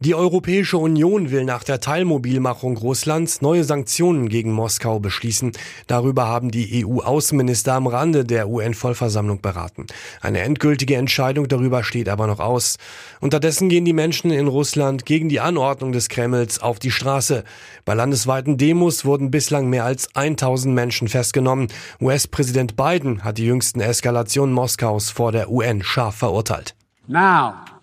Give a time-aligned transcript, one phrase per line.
[0.00, 5.50] Die Europäische Union will nach der Teilmobilmachung Russlands neue Sanktionen gegen Moskau beschließen.
[5.88, 9.86] Darüber haben die EU-Außenminister am Rande der UN-Vollversammlung beraten.
[10.20, 12.76] Eine endgültige Entscheidung darüber steht aber noch aus.
[13.20, 17.42] Unterdessen gehen die Menschen in Russland gegen die Anordnung des Kremls auf die Straße.
[17.84, 21.66] Bei landesweiten Demos wurden bislang mehr als 1000 Menschen festgenommen.
[22.00, 26.76] US-Präsident Biden hat die jüngsten Eskalationen Moskaus vor der UN scharf verurteilt.
[27.08, 27.77] Now.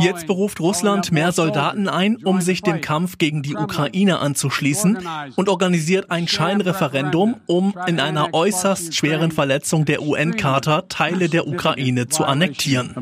[0.00, 4.98] Jetzt beruft Russland mehr Soldaten ein, um sich dem Kampf gegen die Ukraine anzuschließen
[5.36, 12.08] und organisiert ein Scheinreferendum, um in einer äußerst schweren Verletzung der UN-Charta Teile der Ukraine
[12.08, 12.94] zu annektieren.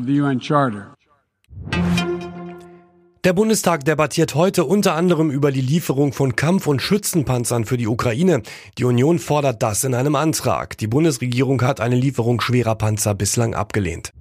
[3.25, 7.87] Der Bundestag debattiert heute unter anderem über die Lieferung von Kampf- und Schützenpanzern für die
[7.87, 8.43] Ukraine.
[8.77, 10.77] Die Union fordert das in einem Antrag.
[10.77, 14.13] Die Bundesregierung hat eine Lieferung schwerer Panzer bislang abgelehnt.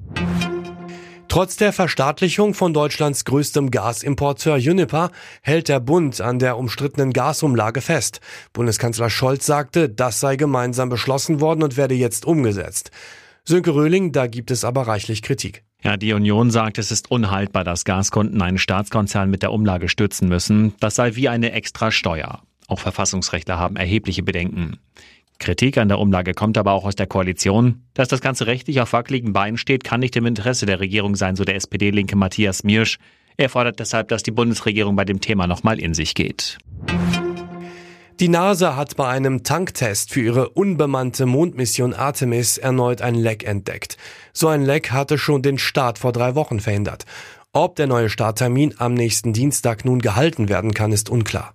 [1.35, 5.11] Trotz der Verstaatlichung von Deutschlands größtem Gasimporteur Uniper
[5.43, 8.21] hält der Bund an der umstrittenen Gasumlage fest.
[8.53, 12.93] Bundeskanzler Scholz sagte, das sei gemeinsam beschlossen worden und werde jetzt umgesetzt.
[13.43, 15.65] Sönke Röhling, da gibt es aber reichlich Kritik.
[15.83, 20.29] Ja, die Union sagt, es ist unhaltbar, dass Gaskunden einen Staatskonzern mit der Umlage stützen
[20.29, 20.75] müssen.
[20.79, 22.43] Das sei wie eine extra Steuer.
[22.69, 24.79] Auch Verfassungsrechtler haben erhebliche Bedenken.
[25.39, 27.83] Kritik an der Umlage kommt aber auch aus der Koalition.
[27.95, 31.37] Dass das Ganze rechtlich auf wackeligen Beinen steht, kann nicht im Interesse der Regierung sein,
[31.37, 32.99] so der SPD-Linke Matthias Miersch.
[33.37, 36.59] Er fordert deshalb, dass die Bundesregierung bei dem Thema nochmal in sich geht.
[38.21, 43.97] Die NASA hat bei einem Tanktest für ihre unbemannte Mondmission Artemis erneut ein Leck entdeckt.
[44.33, 47.07] So ein Leck hatte schon den Start vor drei Wochen verhindert.
[47.53, 51.55] Ob der neue Starttermin am nächsten Dienstag nun gehalten werden kann, ist unklar.